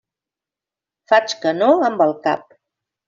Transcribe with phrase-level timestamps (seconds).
[1.13, 2.53] Faig que no amb el cap.